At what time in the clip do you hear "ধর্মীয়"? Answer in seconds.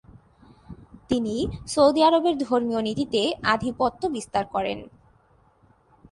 2.37-2.81